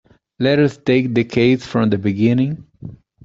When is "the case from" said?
1.13-1.91